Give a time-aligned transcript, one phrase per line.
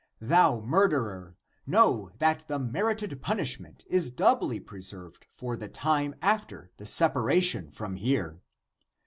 [0.19, 6.71] Thou murderer, know that the mer ited punishment is doubly preserved for the time after
[6.77, 8.41] the separation from here!